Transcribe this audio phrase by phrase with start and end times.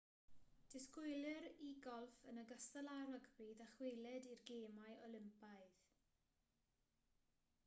[0.75, 5.81] disgwylir i golff yn ogystal â rygbi ddychwelyd i'r gemau olympaidd